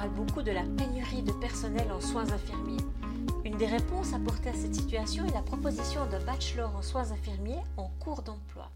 [0.00, 2.82] parle beaucoup de la pénurie de personnel en soins infirmiers.
[3.44, 7.62] Une des réponses apportées à cette situation est la proposition d'un bachelor en soins infirmiers
[7.76, 8.70] en cours d'emploi.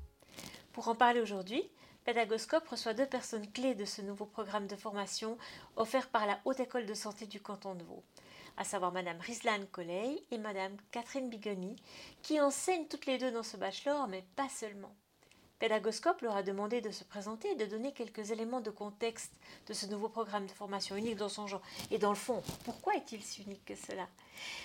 [0.75, 1.63] Pour en parler aujourd'hui,
[2.05, 5.39] Pédagoscope reçoit deux personnes clés de ce nouveau programme de formation
[5.77, 8.05] offert par la Haute École de Santé du canton de Vaud,
[8.59, 11.75] à savoir Madame Rislane Colley et Madame Catherine Bigoni,
[12.21, 14.95] qui enseignent toutes les deux dans ce bachelor, mais pas seulement.
[15.65, 19.33] Pédagoscope leur a demandé de se présenter et de donner quelques éléments de contexte
[19.67, 21.63] de ce nouveau programme de formation unique dans son genre.
[21.91, 24.07] Et dans le fond, pourquoi est-il si unique que cela?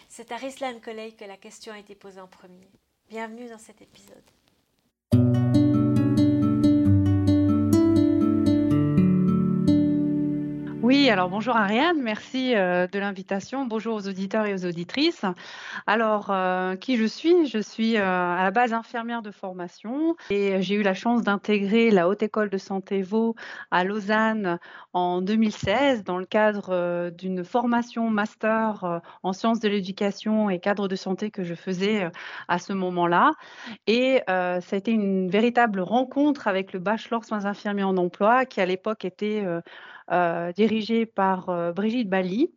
[0.09, 2.67] C'est à Rislan Colley que la question a été posée en premier.
[3.07, 4.25] Bienvenue dans cet épisode.
[10.89, 13.63] Oui, alors bonjour Ariane, merci euh, de l'invitation.
[13.67, 15.23] Bonjour aux auditeurs et aux auditrices.
[15.85, 17.45] Alors, euh, qui je suis?
[17.45, 21.91] Je suis euh, à la base infirmière de formation et j'ai eu la chance d'intégrer
[21.91, 23.35] la Haute École de Santé Vaud
[23.69, 24.57] à Lausanne
[24.93, 30.95] en 2016 dans le cadre d'une formation master en sciences de l'éducation et cadre de
[30.95, 32.09] santé que je faisais
[32.47, 33.33] à ce moment-là.
[33.85, 38.59] Et ça a été une véritable rencontre avec le bachelor soins infirmiers en emploi qui
[38.59, 39.45] à l'époque était
[40.11, 42.51] euh, dirigée par euh, Brigitte Bali.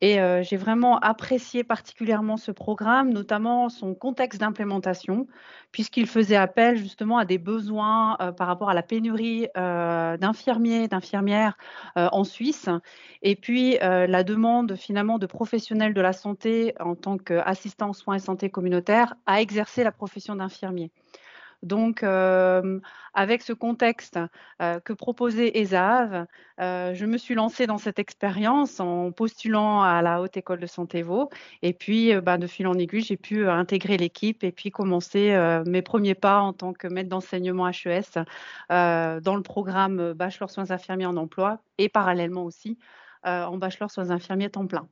[0.00, 5.28] Et euh, j'ai vraiment apprécié particulièrement ce programme, notamment son contexte d'implémentation,
[5.70, 11.56] puisqu'il faisait appel justement à des besoins par rapport à la pénurie d'infirmiers, d'infirmières
[11.94, 12.68] en Suisse,
[13.22, 18.20] et puis la demande finalement de professionnels de la santé en tant qu'assistants soins et
[18.20, 20.90] santé communautaire à exercer la profession d'infirmier.
[21.62, 24.18] Donc, avec ce contexte
[24.60, 26.26] que proposait ESAV,
[26.58, 31.02] je me suis lancée dans cette expérience en postulant à la Haute École de Santé
[31.02, 31.28] Vaud.
[31.62, 35.82] Et puis, bah, de fil en aiguille, j'ai pu intégrer l'équipe et puis commencer mes
[35.82, 38.22] premiers pas en tant que maître d'enseignement HES
[38.70, 42.78] dans le programme Bachelor Soins infirmiers en emploi et parallèlement aussi
[43.24, 44.88] en Bachelor Soins infirmiers temps plein.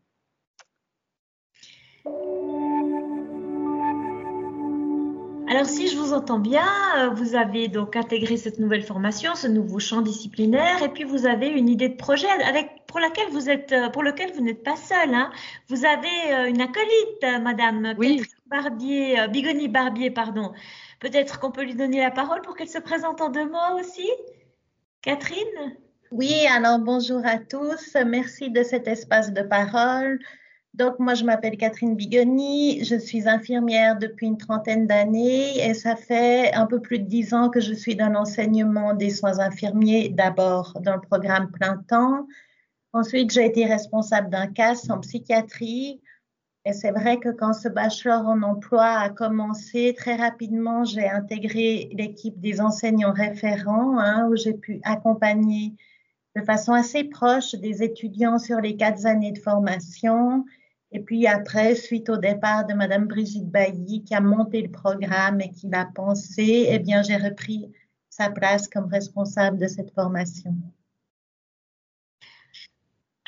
[5.49, 6.67] Alors, si je vous entends bien,
[6.99, 11.25] euh, vous avez donc intégré cette nouvelle formation, ce nouveau champ disciplinaire, et puis vous
[11.25, 14.65] avez une idée de projet avec, pour laquelle vous êtes, euh, pour lequel vous n'êtes
[14.65, 15.15] pas seul.
[15.15, 15.31] Hein.
[15.69, 18.23] Vous avez euh, une acolyte, Madame oui.
[18.47, 20.53] Barbier, Bigoni Barbier, pardon.
[20.99, 24.09] Peut-être qu'on peut lui donner la parole pour qu'elle se présente en deux mots aussi.
[25.03, 25.77] Catherine?
[26.11, 27.97] Oui, alors bonjour à tous.
[28.05, 30.19] Merci de cet espace de parole.
[30.77, 35.97] Donc, moi, je m'appelle Catherine Bigoni, je suis infirmière depuis une trentaine d'années et ça
[35.97, 40.11] fait un peu plus de dix ans que je suis dans l'enseignement des soins infirmiers,
[40.11, 42.27] d'abord dans le programme plein temps.
[42.93, 46.03] Ensuite, j'ai été responsable d'un CAS en psychiatrie.
[46.67, 51.89] Et c'est vrai que quand ce bachelor en emploi a commencé, très rapidement, j'ai intégré
[51.95, 55.73] l'équipe des enseignants référents, hein, où j'ai pu accompagner
[56.37, 60.45] de façon assez proche des étudiants sur les quatre années de formation
[60.93, 65.41] et puis après, suite au départ de Madame Brigitte Bailly, qui a monté le programme
[65.41, 67.73] et qui l'a pensé, eh bien, j'ai repris
[68.09, 70.55] sa place comme responsable de cette formation.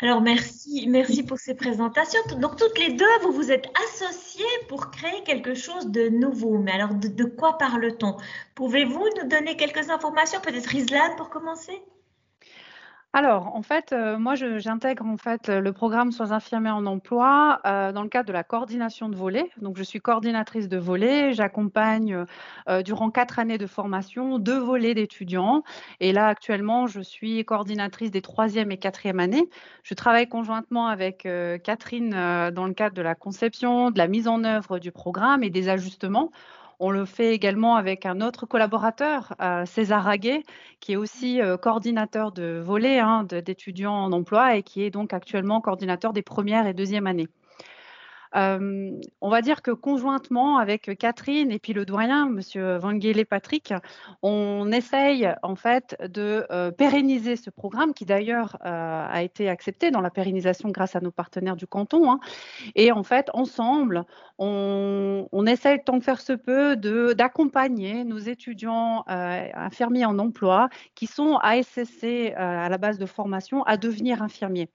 [0.01, 2.21] Alors, merci, merci pour ces présentations.
[2.39, 6.59] Donc, toutes les deux, vous vous êtes associées pour créer quelque chose de nouveau.
[6.59, 8.17] Mais alors, de, quoi parle-t-on?
[8.55, 10.41] Pouvez-vous nous donner quelques informations?
[10.41, 11.83] Peut-être Islam pour commencer?
[13.15, 17.91] Alors, en fait, euh, moi, j'intègre en fait le programme Soins infirmiers en emploi euh,
[17.91, 19.51] dans le cadre de la coordination de volets.
[19.63, 21.33] Donc, je suis coordinatrice de volets.
[21.33, 22.27] J'accompagne
[22.69, 25.63] euh, durant quatre années de formation deux volets d'étudiants.
[26.01, 29.49] Et là, actuellement, je suis coordinatrice des troisième et quatrième années.
[29.85, 31.27] Je travaille conjointement avec
[31.65, 35.51] Catherine dans le cadre de la conception, de la mise en œuvre du programme et
[35.51, 36.31] des ajustements
[36.81, 40.43] on le fait également avec un autre collaborateur, euh, César Raguet,
[40.81, 45.13] qui est aussi euh, coordinateur de volet hein, d'étudiants en emploi et qui est donc
[45.13, 47.29] actuellement coordinateur des premières et deuxièmes années
[48.35, 53.73] on va dire que conjointement avec Catherine et puis le doyen, Monsieur Vanguele Patrick,
[54.23, 60.11] on essaye en fait de pérenniser ce programme qui d'ailleurs a été accepté dans la
[60.11, 62.11] pérennisation grâce à nos partenaires du canton.
[62.11, 62.21] Hein.
[62.75, 64.05] Et en fait, ensemble,
[64.39, 66.77] on, on, essaye tant de faire se peut
[67.15, 73.77] d'accompagner nos étudiants infirmiers en emploi qui sont ASSC à la base de formation à
[73.77, 74.69] devenir infirmiers.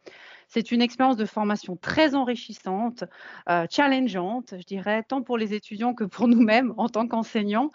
[0.53, 3.05] C'est une expérience de formation très enrichissante,
[3.49, 7.71] euh, challengeante, je dirais, tant pour les étudiants que pour nous-mêmes en tant qu'enseignants,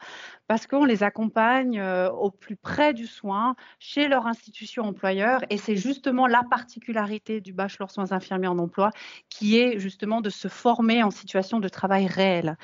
[0.47, 5.41] parce qu'on les accompagne euh, au plus près du soin chez leur institution employeur.
[5.51, 8.91] Et c'est justement la particularité du bachelor soins infirmiers en emploi
[9.29, 12.57] qui est justement de se former en situation de travail réel.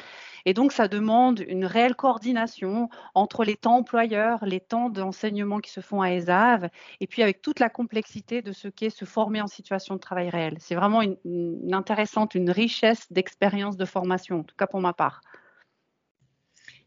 [0.46, 5.70] Et donc, ça demande une réelle coordination entre les temps employeurs, les temps d'enseignement qui
[5.70, 6.68] se font à ESAV,
[7.00, 10.28] et puis avec toute la complexité de ce qu'est se former en situation de travail
[10.28, 10.56] réel.
[10.60, 15.20] C'est vraiment une, intéressante, une richesse d'expérience de formation, en tout cas pour ma part.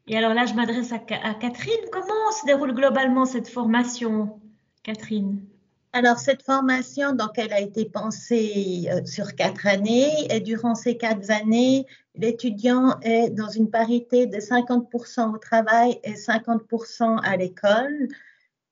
[0.07, 1.74] Et alors là, je m'adresse à, Catherine.
[1.92, 4.39] Comment se déroule globalement cette formation,
[4.83, 5.45] Catherine?
[5.94, 10.98] Alors, cette formation, donc, elle a été pensée euh, sur quatre années et durant ces
[10.98, 18.10] quatre années, l'étudiant est dans une parité de 50% au travail et 50% à l'école.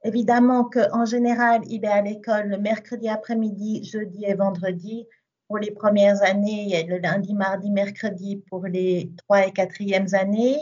[0.03, 5.07] Évidemment qu'en général, il est à l'école le mercredi après-midi, jeudi et vendredi
[5.47, 10.59] pour les premières années et le lundi, mardi, mercredi pour les trois et quatrièmes années.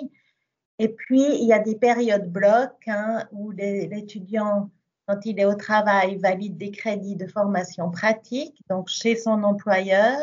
[0.80, 4.70] Et puis, il y a des périodes blocs hein, où l'étudiant
[5.08, 10.20] quand il est au travail, valide des crédits de formation pratique, donc chez son employeur.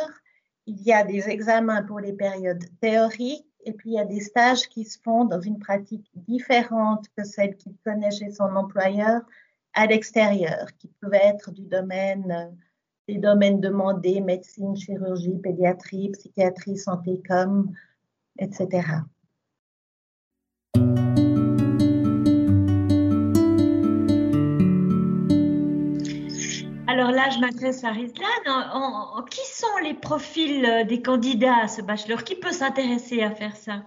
[0.66, 4.20] Il y a des examens pour les périodes théoriques et puis il y a des
[4.20, 9.22] stages qui se font dans une pratique différente que celle qu'il connaît chez son employeur
[9.74, 12.56] à l'extérieur, qui peuvent être du domaine
[13.10, 17.72] des domaines demandés, médecine, chirurgie, pédiatrie, psychiatrie, santé com,
[18.38, 18.86] etc.
[26.90, 28.26] Alors là, je m'adresse à Rizlan.
[29.30, 32.24] Qui sont les profils euh, des candidats à ce bachelor?
[32.24, 33.84] Qui peut s'intéresser à faire ça?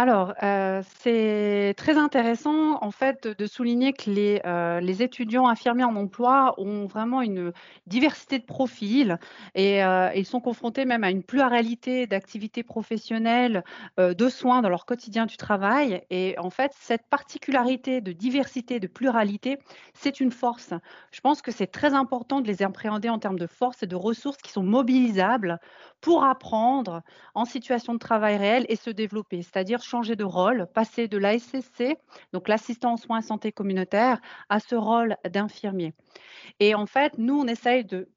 [0.00, 5.82] Alors, euh, c'est très intéressant en fait de souligner que les, euh, les, étudiants infirmiers
[5.82, 7.52] en emploi ont vraiment une
[7.88, 9.18] diversité de profils
[9.56, 13.64] et euh, ils sont confrontés même à une pluralité d'activités professionnelles,
[13.98, 16.04] de soins dans leur quotidien du travail.
[16.10, 19.58] Et en fait, cette particularité de diversité, de pluralité,
[19.94, 20.74] c'est une force.
[21.10, 23.96] Je pense que c'est très important de les appréhender en termes de force et de
[23.96, 25.58] ressources qui sont mobilisables
[26.00, 27.02] pour apprendre
[27.34, 31.96] en situation de travail réel et se développer, c'est-à-dire changer de rôle, passer de l'ASSC,
[32.32, 35.94] donc l'assistant en soins santé communautaire, à ce rôle d'infirmier.
[36.60, 38.08] Et en fait, nous, on essaye de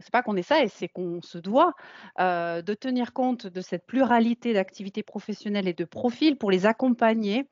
[0.00, 1.74] c'est pas qu'on essaye, c'est qu'on se doit
[2.18, 7.46] euh, de tenir compte de cette pluralité d'activités professionnelles et de profils pour les accompagner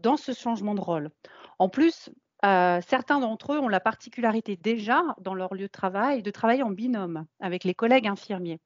[0.00, 1.10] dans ce changement de rôle.
[1.58, 2.10] En plus,
[2.44, 6.62] euh, certains d'entre eux ont la particularité déjà dans leur lieu de travail de travailler
[6.62, 8.60] en binôme avec les collègues infirmiers.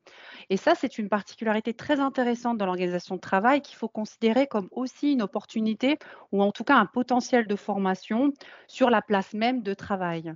[0.50, 4.69] Et ça, c'est une particularité très intéressante dans l'organisation de travail qu'il faut considérer comme
[4.72, 5.98] aussi une opportunité
[6.32, 8.32] ou en tout cas un potentiel de formation
[8.66, 10.34] sur la place même de travail.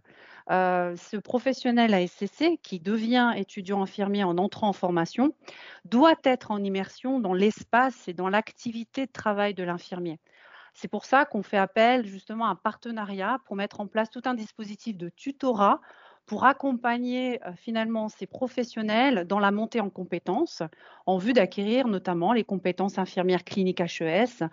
[0.50, 5.34] Euh, ce professionnel à SCC qui devient étudiant infirmier en entrant en formation
[5.84, 10.18] doit être en immersion dans l'espace et dans l'activité de travail de l'infirmier.
[10.74, 14.22] C'est pour ça qu'on fait appel justement à un partenariat pour mettre en place tout
[14.24, 15.80] un dispositif de tutorat
[16.26, 20.62] pour accompagner euh, finalement ces professionnels dans la montée en compétences
[21.06, 24.44] en vue d'acquérir notamment les compétences infirmières cliniques HES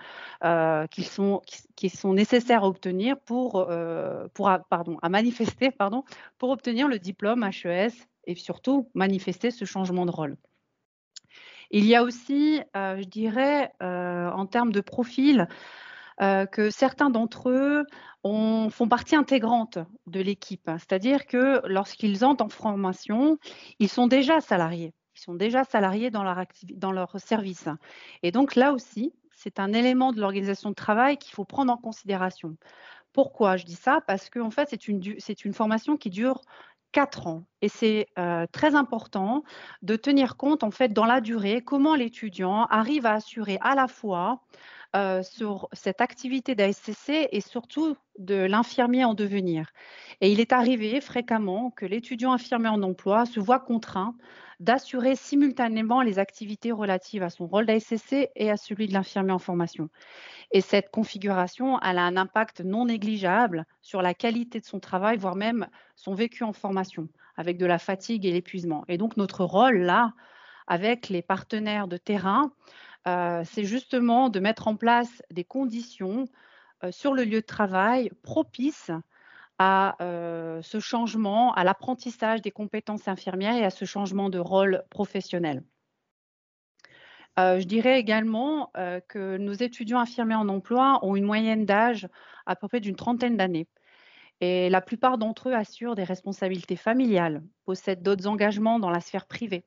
[0.44, 1.42] euh, qui, sont,
[2.13, 6.04] nécessaires à obtenir pour, euh, pour pardon, à manifester pardon,
[6.38, 7.94] pour obtenir le diplôme HES
[8.25, 10.38] et surtout manifester ce changement de rôle.
[11.72, 15.48] Il y a aussi, je dirais, en termes de profil,
[16.21, 17.86] euh, que certains d'entre eux
[18.24, 20.69] font partie intégrante de l'équipe.
[20.77, 23.38] C'est-à-dire que lorsqu'ils entrent en formation,
[23.80, 24.94] ils sont déjà salariés.
[25.16, 27.68] Ils sont déjà salariés dans leur, service.
[28.24, 31.77] Et donc là aussi, c'est un élément de l'organisation de travail qu'il faut prendre en
[31.77, 32.58] considération.
[33.13, 34.01] Pourquoi je dis ça?
[34.05, 35.01] Parce qu'en fait, c'est une,
[35.46, 36.41] une formation qui dure
[36.91, 37.46] quatre ans.
[37.62, 39.44] Et c'est euh, très important
[39.82, 43.88] de tenir compte, en fait, dans la durée, comment l'étudiant arrive à assurer à la
[43.88, 44.41] fois
[44.96, 49.72] euh, sur cette activité d'ASCC et surtout de l'infirmier en devenir.
[50.19, 54.15] Et il est arrivé fréquemment que l'étudiant infirmier en emploi se voit contraint
[54.60, 59.38] d'assurer simultanément les activités relatives à son rôle d'ASCC et à celui de l'infirmier en
[59.38, 59.89] formation.
[60.51, 65.17] Et cette configuration, elle a un impact non négligeable sur la qualité de son travail,
[65.17, 68.86] voire même son vécu en formation, avec de la fatigue et l'épuisement.
[68.88, 70.13] Et donc notre rôle là,
[70.67, 72.51] avec les partenaires de terrain,
[73.06, 76.25] c'est justement de mettre en place des conditions
[76.84, 78.91] euh, sur le lieu de travail propices
[79.58, 84.84] à euh, ce changement, à l'apprentissage des compétences infirmières et à ce changement de rôle
[84.89, 85.63] professionnel.
[87.38, 88.72] je dirais également
[89.08, 92.08] que nos étudiants infirmiers en emploi ont une moyenne d'âge
[92.46, 93.68] à peu près d'une trentaine d'années.
[94.41, 99.25] Et la plupart d'entre eux assurent des responsabilités familiales, possèdent d'autres engagements dans la sphère
[99.25, 99.65] privée,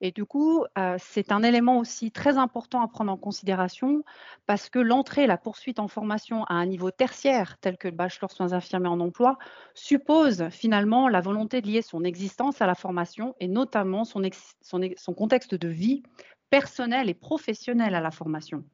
[0.00, 4.02] et du coup, euh, c'est un élément aussi très important à prendre en considération
[4.46, 8.30] parce que l'entrée la poursuite en formation à un niveau tertiaire, tel que le bachelor
[8.30, 9.38] soins infirmiers en emploi,
[9.74, 14.22] suppose finalement la volonté de lier son existence à la formation et notamment son,
[14.62, 16.02] son contexte de vie
[16.48, 18.64] personnel et professionnel à la formation.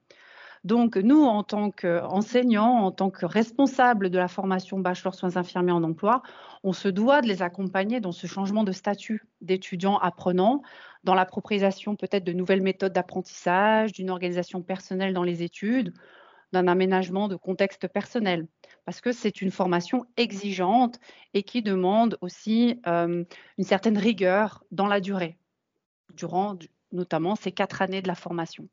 [0.64, 5.72] Donc, nous, en tant qu'enseignants, en tant que responsables de la formation bachelor soins infirmiers
[5.72, 6.22] en emploi,
[6.64, 10.62] on se doit de les accompagner dans ce changement de statut d'étudiants apprenants,
[11.04, 15.92] dans l'appropriation peut-être de nouvelles méthodes d'apprentissage, d'une organisation personnelle dans les études,
[16.52, 18.46] d'un aménagement de contexte personnel,
[18.84, 20.98] parce que c'est une formation exigeante
[21.34, 23.24] et qui demande aussi euh,
[23.58, 25.38] une certaine rigueur dans la durée,
[26.14, 26.56] durant
[26.92, 28.68] notamment ces quatre années de la formation.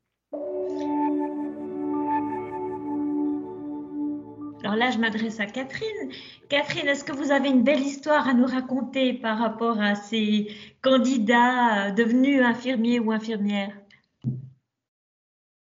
[4.64, 6.10] Alors là, je m'adresse à Catherine.
[6.48, 10.56] Catherine, est-ce que vous avez une belle histoire à nous raconter par rapport à ces
[10.80, 13.76] candidats devenus infirmiers ou infirmières?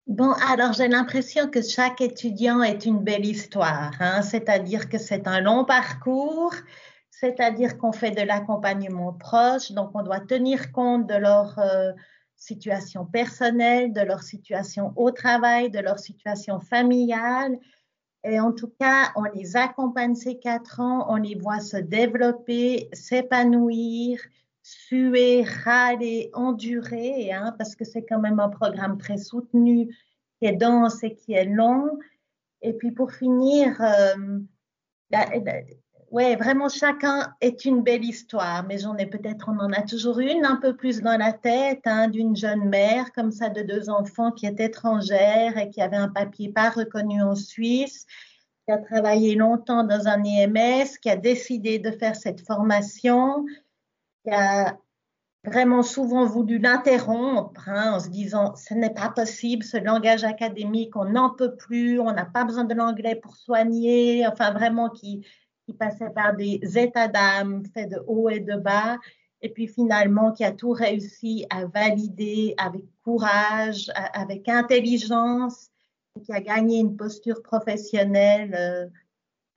[0.07, 4.21] Bon, alors j'ai l'impression que chaque étudiant est une belle histoire, hein.
[4.21, 6.53] c'est-à-dire que c'est un long parcours,
[7.09, 11.93] c'est-à-dire qu'on fait de l'accompagnement proche, donc on doit tenir compte de leur euh,
[12.37, 17.57] situation personnelle, de leur situation au travail, de leur situation familiale.
[18.25, 22.89] Et en tout cas, on les accompagne ces quatre ans, on les voit se développer,
[22.93, 24.21] s'épanouir,
[24.63, 29.89] suer, râler, endurer, hein, parce que c'est quand même un programme très soutenu,
[30.39, 31.99] qui est dense et qui est long.
[32.63, 34.39] Et puis pour finir, euh,
[36.13, 40.21] ouais, vraiment chacun est une belle histoire, mais j'en ai peut-être, on en a toujours
[40.21, 43.89] une un peu plus dans la tête, hein, d'une jeune mère comme ça de deux
[43.89, 48.07] enfants qui est étrangère et qui avait un papier pas reconnu en Suisse,
[48.67, 53.47] qui a travaillé longtemps dans un EMS, qui a décidé de faire cette formation,
[54.25, 54.77] qui a
[55.45, 60.95] vraiment souvent voulu l'interrompre hein, en se disant ce n'est pas possible, ce langage académique,
[60.95, 65.27] on n'en peut plus, on n'a pas besoin de l'anglais pour soigner, enfin vraiment qui
[65.73, 68.99] qui passait par des états d'âme faits de haut et de bas,
[69.41, 75.71] et puis finalement qui a tout réussi à valider avec courage, avec intelligence,
[76.17, 78.87] et qui a gagné une posture professionnelle euh,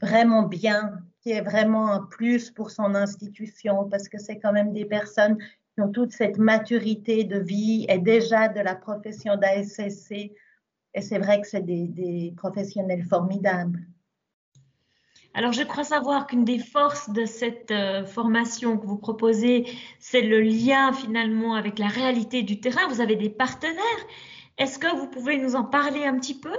[0.01, 4.73] vraiment bien, qui est vraiment un plus pour son institution, parce que c'est quand même
[4.73, 10.11] des personnes qui ont toute cette maturité de vie et déjà de la profession d'ASSC.
[10.93, 13.85] Et c'est vrai que c'est des, des professionnels formidables.
[15.37, 19.67] Alors, je crois savoir qu'une des forces de cette euh, formation que vous proposez,
[19.99, 22.87] c'est le lien finalement avec la réalité du terrain.
[22.87, 24.05] Vous avez des partenaires.
[24.57, 26.55] Est-ce que vous pouvez nous en parler un petit peu?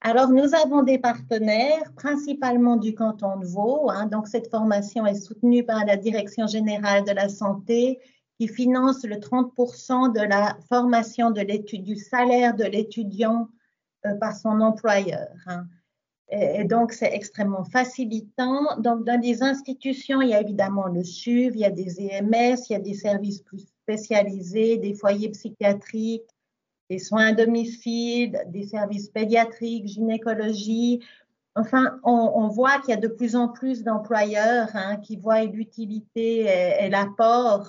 [0.00, 3.88] Alors, nous avons des partenaires, principalement du canton de Vaud.
[3.88, 4.06] Hein.
[4.06, 8.00] donc, cette formation est soutenue par la Direction générale de la santé
[8.36, 13.48] qui finance le 30% de la formation de l'étude, du salaire de l'étudiant
[14.06, 15.28] euh, par son employeur.
[15.46, 15.66] Hein.
[16.30, 18.78] Et, donc, c'est extrêmement facilitant.
[18.78, 22.56] Donc, dans les institutions, il y a évidemment le SUV, il y a des EMS,
[22.68, 26.28] il y a des services plus spécialisés, des foyers psychiatriques,
[26.88, 31.00] des soins à domicile, des services pédiatriques, gynécologie.
[31.56, 36.46] Enfin, on, voit qu'il y a de plus en plus d'employeurs hein, qui voient l'utilité
[36.80, 37.68] et l'apport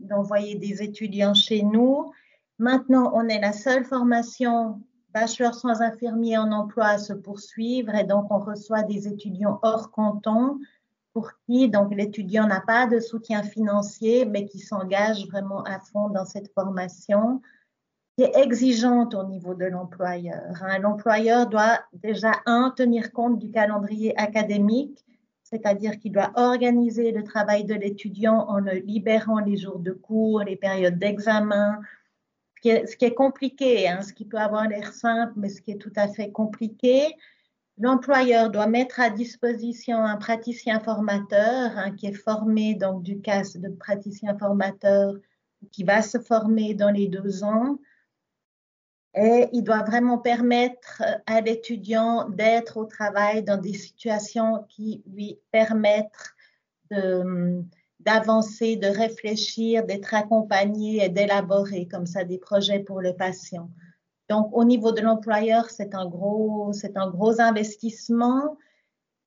[0.00, 2.12] d'envoyer des étudiants chez nous.
[2.58, 4.80] Maintenant, on est la seule formation
[5.16, 9.90] bachelor soins infirmiers en emploi à se poursuivre et donc on reçoit des étudiants hors
[9.90, 10.58] canton
[11.14, 16.10] pour qui donc l'étudiant n'a pas de soutien financier mais qui s'engage vraiment à fond
[16.10, 17.40] dans cette formation
[18.14, 20.52] qui est exigeante au niveau de l'employeur.
[20.60, 20.78] Hein.
[20.80, 25.02] L'employeur doit déjà un tenir compte du calendrier académique,
[25.42, 30.56] c'est-à-dire qu'il doit organiser le travail de l'étudiant en libérant les jours de cours, les
[30.56, 31.80] périodes d'examen,
[32.62, 35.78] ce qui est compliqué, hein, ce qui peut avoir l'air simple, mais ce qui est
[35.78, 37.14] tout à fait compliqué.
[37.78, 43.56] L'employeur doit mettre à disposition un praticien formateur hein, qui est formé donc du CAS
[43.56, 45.14] de praticien formateur
[45.72, 47.78] qui va se former dans les deux ans.
[49.14, 55.38] Et il doit vraiment permettre à l'étudiant d'être au travail dans des situations qui lui
[55.50, 56.34] permettent
[56.90, 57.62] de,
[58.06, 63.68] d'avancer, de réfléchir, d'être accompagné et d'élaborer comme ça des projets pour le patient.
[64.30, 68.56] Donc, au niveau de l'employeur, c'est un gros, c'est un gros investissement.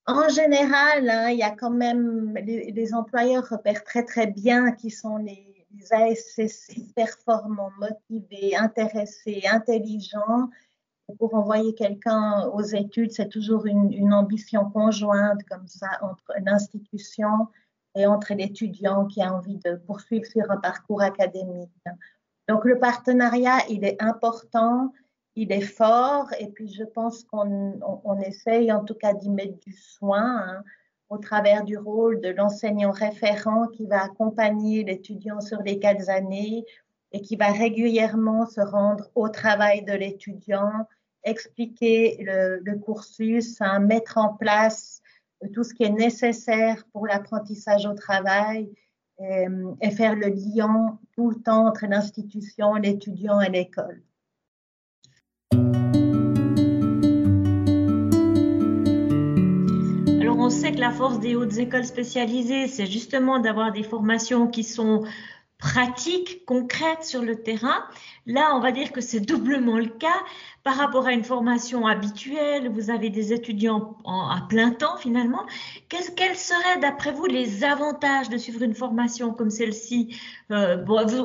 [0.08, 4.92] En général, hein, il y a quand même les, employeurs repèrent très très bien qui
[4.92, 10.50] sont les, les ASCC performants, motivés, intéressés, intelligents.
[11.18, 17.48] pour envoyer quelqu'un aux études, c'est toujours une, une ambition conjointe comme ça entre l'institution
[17.96, 21.72] et entre l'étudiant qui a envie de poursuivre sur un parcours académique.
[22.48, 24.92] Donc le partenariat, il est important,
[25.36, 29.60] il est fort, et puis je pense qu'on on, essaye en tout cas d'y mettre
[29.60, 30.64] du soin hein,
[31.10, 36.66] au travers du rôle de l'enseignant référent qui va accompagner l'étudiant sur les quatre années
[37.12, 40.72] et qui va régulièrement se rendre au travail de l'étudiant,
[41.24, 44.99] expliquer le, cursus, hein, mettre en place
[45.54, 48.70] tout ce qui est nécessaire pour l'apprentissage au travail
[49.20, 49.46] et,
[49.82, 54.02] et, faire le lien tout le temps entre l'institution, l'étudiant et l'école.
[60.22, 64.48] Alors on sait que la force des hautes écoles spécialisées, c'est justement d'avoir des formations
[64.48, 65.04] qui sont
[65.60, 67.84] pratiques, concrètes sur le terrain.
[68.26, 70.24] Là, on va dire que c'est doublement le cas
[70.64, 72.70] par rapport à une formation habituelle.
[72.70, 75.46] Vous avez des étudiants à plein temps finalement.
[75.90, 80.18] quels seraient, d'après vous, les avantages de suivre une formation comme celle-ci?
[80.52, 80.78] Euh,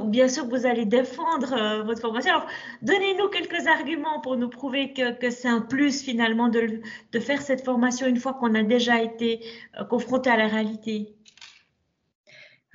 [0.07, 2.33] Bien sûr que vous allez défendre euh, votre formation.
[2.33, 2.47] Alors,
[2.83, 6.81] donnez-nous quelques arguments pour nous prouver que, c'est un plus finalement de,
[7.13, 9.41] de, faire cette formation une fois qu'on a déjà été
[9.79, 11.15] euh, confronté à la réalité.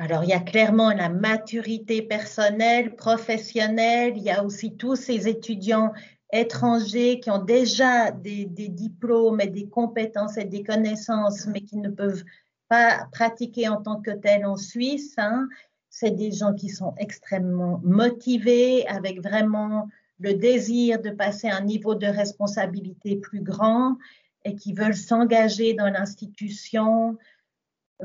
[0.02, 4.14] Alors, il y a clairement la maturité personnelle, professionnelle.
[4.16, 5.92] Il y a aussi tous ces étudiants
[6.32, 11.90] étrangers qui ont déjà des, diplômes et des compétences et des connaissances, mais qui ne
[11.90, 12.24] peuvent
[12.70, 15.16] pas pratiquer en tant que tels en Suisse.
[15.18, 15.50] Hein.
[15.90, 19.90] C'est des gens qui sont extrêmement motivés, avec vraiment
[20.22, 23.98] le désir de passer à un niveau de responsabilité plus grand
[24.46, 27.18] et qui veulent s'engager dans l'institution,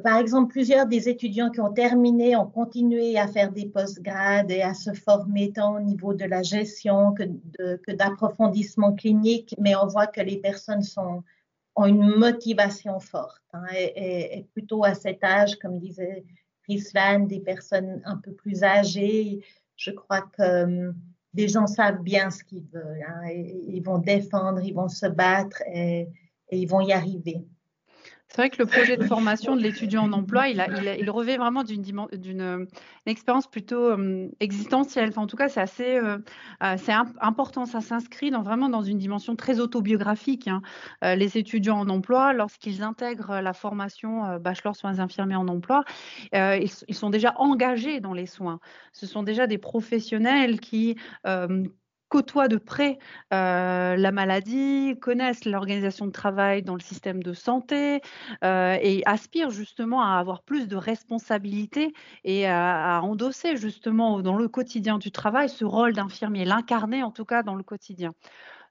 [0.02, 4.60] par exemple, plusieurs des étudiants qui ont terminé ont continué à faire des postgrades et
[4.60, 10.08] à se former tant au niveau de la gestion que, d'approfondissement clinique, mais on voit
[10.08, 11.22] que les personnes sont,
[11.76, 13.42] ont une motivation forte.
[13.52, 16.24] Hein, et, plutôt à cet âge, comme disait
[16.68, 19.44] Rislan, des personnes un peu plus âgées,
[19.76, 20.94] je crois que hum,
[21.34, 23.04] des gens savent bien ce qu'ils veulent.
[23.06, 26.08] Hein, ils vont défendre, ils vont se battre et
[26.50, 27.44] ils vont y arriver.
[28.34, 32.40] C'est vrai que le projet de formation de l'étudiant en emploi, il, revêt vraiment d'une
[32.40, 32.66] euh,
[33.06, 35.12] expérience plutôt euh, existentielle.
[35.14, 36.18] En tout cas, c'est assez euh,
[37.20, 37.64] important.
[37.64, 40.48] Ça s'inscrit vraiment dans une dimension très autobiographique.
[40.48, 40.62] Hein.
[41.02, 45.84] les étudiants en emploi, lorsqu'ils intègrent la formation bachelor soins infirmiers en emploi,
[46.32, 48.58] ils, sont déjà engagés dans les soins.
[48.92, 50.96] Ce sont déjà des professionnels qui
[52.14, 53.00] côtoient de près
[53.32, 58.02] euh, la maladie, connaissent l'organisation de travail dans le système de santé
[58.44, 64.46] euh, et aspirent justement à avoir plus de responsabilités et à, endosser justement dans le
[64.46, 68.12] quotidien du travail ce rôle d'infirmier, l'incarner en tout cas dans le quotidien.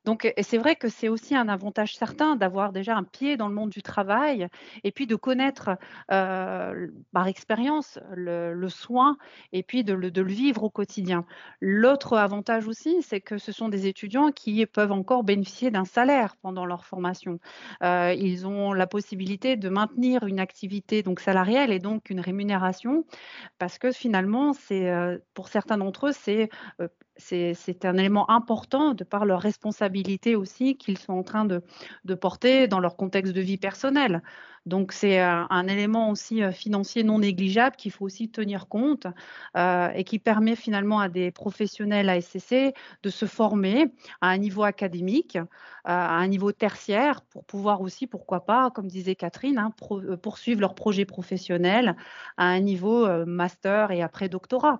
[0.06, 3.54] Donc, c'est vrai que c'est aussi un avantage certain d'avoir déjà un pied dans le
[3.54, 4.48] monde du travail
[4.84, 5.78] et puis de connaître
[6.12, 9.18] euh, par expérience le, soin
[9.52, 11.26] et puis de le, vivre au quotidien.
[11.62, 16.36] L'autre avantage aussi, c'est que ce sont des étudiants qui peuvent encore bénéficier d'un salaire
[16.42, 17.39] pendant leur formation.
[17.84, 23.06] Euh, ils ont la possibilité de maintenir une activité donc salariale et donc une rémunération
[23.58, 26.50] parce que finalement, c'est euh, pour certains d'entre eux, c'est
[27.17, 31.62] c'est un élément important de par leur responsabilité aussi qu'ils sont en train de,
[32.15, 34.21] porter dans leur contexte de vie personnelle.
[34.65, 39.08] Donc c'est un, élément aussi euh, financier non négligeable qu'il faut aussi tenir compte
[39.58, 42.73] euh, et qui permet finalement à des professionnels à SCC
[43.04, 45.47] de se former à un niveau académique, euh,
[45.84, 49.73] à un niveau tertiaire pour pouvoir aussi, pourquoi pas, comme disait Catherine, hein,
[50.21, 51.97] poursuivre leur projet professionnel
[52.38, 54.80] à un niveau master et après doctorat.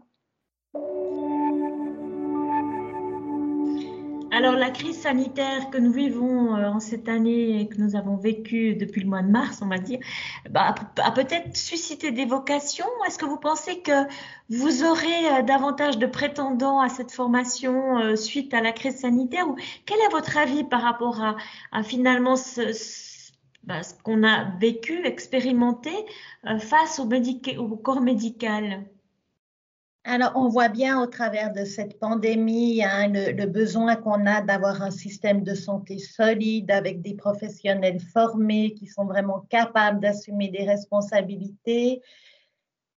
[4.36, 8.16] Alors la crise sanitaire que nous vivons euh, en cette année et que nous avons
[8.18, 10.00] vécue depuis le mois de mars, on va dire,
[10.50, 12.88] bah, a peut-être suscité des vocations.
[13.06, 13.92] Est-ce que vous pensez que
[14.50, 19.48] vous aurez euh, davantage de prétendants à cette formation euh, suite à la crise sanitaire?
[19.48, 21.22] Ou quel est votre avis par rapport
[21.72, 22.34] à, finalement
[23.66, 25.92] bah, ce, qu'on a vécu, expérimenté
[26.58, 27.08] face au,
[27.60, 28.84] au corps médical?
[30.06, 34.82] Alors, on voit bien au travers de cette pandémie hein, le, besoin qu'on a d'avoir
[34.82, 40.66] un système de santé solide avec des professionnels formés qui sont vraiment capables d'assumer des
[40.66, 42.02] responsabilités.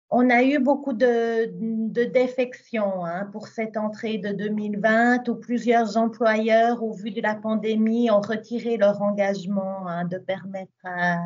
[0.08, 6.82] On a eu beaucoup de, défections hein, pour cette entrée de 2020 où plusieurs employeurs,
[6.82, 11.18] au vu de la pandémie, ont retiré leur engagement hein, de permettre à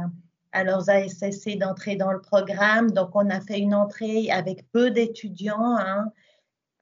[0.52, 2.90] à leurs ASSC d'entrer dans le programme.
[2.90, 5.76] Donc, on a fait une entrée avec peu d'étudiants.
[5.78, 6.12] Hein.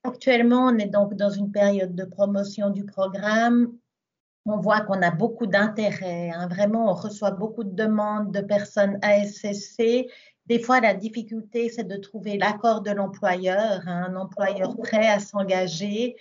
[0.05, 3.73] Actuellement, on est donc dans une période de promotion du programme.
[4.45, 6.31] On voit qu'on a beaucoup d'intérêt.
[6.31, 6.47] Hein.
[6.47, 10.07] Vraiment, on reçoit beaucoup de demandes de personnes ASSC.
[10.47, 15.19] Des fois, la difficulté, c'est de trouver l'accord de l'employeur, hein, un employeur prêt à
[15.19, 16.17] s'engager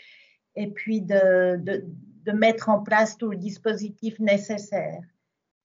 [0.55, 1.85] et puis de,
[2.33, 5.01] mettre en place tout le dispositif nécessaire.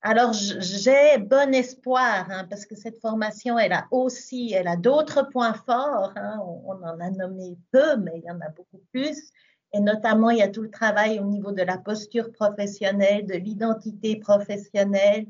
[0.02, 5.28] Alors, j'ai bon espoir, hein, parce que cette formation, elle a aussi, elle a d'autres
[5.28, 6.12] points forts.
[6.16, 6.40] Hein.
[6.42, 9.30] on, en a nommé peu, mais il y en a beaucoup plus.
[9.74, 13.34] Et notamment, il y a tout le travail au niveau de la posture professionnelle, de
[13.34, 15.26] l'identité professionnelle,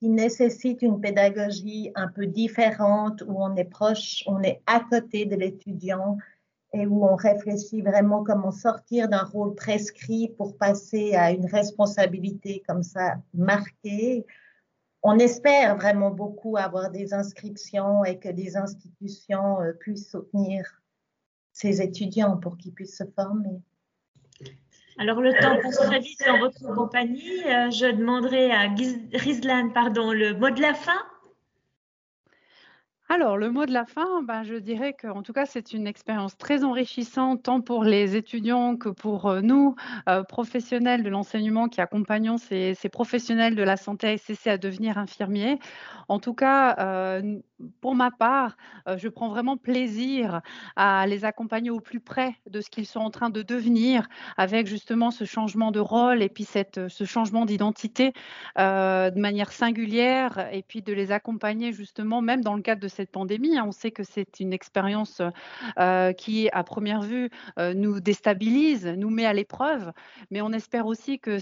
[0.00, 5.26] qui nécessite une pédagogie un peu différente, où on est proche, on est à côté
[5.26, 6.16] de l'étudiant
[6.76, 12.62] et où on réfléchit vraiment comment sortir d'un rôle prescrit pour passer à une responsabilité
[12.68, 14.26] comme ça marquée.
[15.02, 20.82] On espère vraiment beaucoup avoir des inscriptions et que des institutions euh, puissent soutenir
[21.52, 23.62] ces étudiants pour qu'ils puissent se former.
[24.98, 27.42] Alors, le temps passe très vite en votre compagnie.
[27.44, 28.68] Euh, je demanderai à
[29.12, 31.00] Rizlan pardon, le mot de la fin.
[33.08, 36.36] Alors, le mot de la fin, ben, je dirais qu'en tout cas, c'est une expérience
[36.36, 39.76] très enrichissante, tant pour les étudiants que pour euh, nous,
[40.08, 45.60] euh, professionnels de l'enseignement qui accompagnons ces, professionnels de la santé ASCC à devenir infirmiers.
[46.08, 47.38] En tout cas, euh,
[47.80, 48.56] pour ma part,
[48.96, 50.40] je prends vraiment plaisir
[50.76, 54.66] à les accompagner au plus près de ce qu'ils sont en train de devenir, avec
[54.66, 58.12] justement ce changement de rôle et puis cette, ce changement d'identité
[58.56, 63.10] de manière singulière, et puis de les accompagner justement, même dans le cadre de cette
[63.10, 63.58] pandémie.
[63.58, 63.64] Hein.
[63.68, 65.22] On sait que c'est une expérience
[65.78, 69.92] euh, qui, à première vue, euh, nous déstabilise, nous met à l'épreuve,
[70.30, 71.38] mais on espère aussi que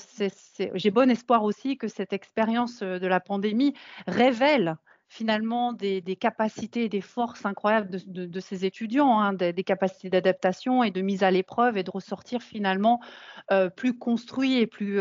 [0.74, 3.74] j'ai bon espoir aussi que cette expérience euh, de la pandémie
[4.06, 10.82] révèle finalement des, capacités et des forces incroyables de, ces étudiants, hein, des, capacités d'adaptation
[10.82, 13.00] et de mise à l'épreuve et de ressortir finalement
[13.76, 14.98] plus construits et plus,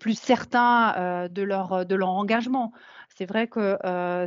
[0.00, 2.72] plus certains de, leur, de leur engagement
[3.18, 3.76] c'est vrai que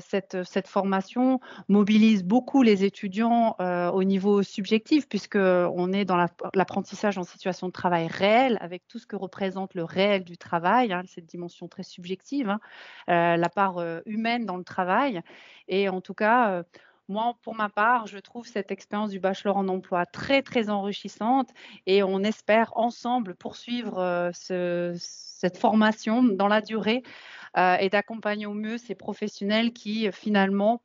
[0.02, 3.56] cette, cette, formation mobilise beaucoup les étudiants
[3.94, 6.18] au niveau subjectif, puisqu'on est dans
[6.54, 10.92] l'apprentissage en situation de travail réel, avec tout ce que représente le réel du travail,
[10.92, 15.22] hein, cette dimension très subjective, hein, la part humaine dans le travail.
[15.70, 16.64] Et en tout cas,
[17.08, 21.50] moi, pour ma part, je trouve cette expérience du bachelor en emploi très, très enrichissante
[21.86, 28.78] et on espère ensemble poursuivre cette formation dans la durée euh, et d'accompagner au mieux
[28.78, 30.82] ces professionnels qui euh, finalement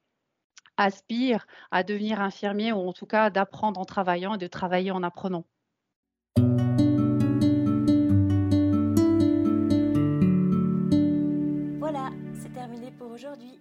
[0.77, 5.03] aspirent à devenir infirmiers ou en tout cas d'apprendre en travaillant et de travailler en
[5.03, 5.45] apprenant.
[11.79, 13.61] Voilà, c'est terminé pour aujourd'hui.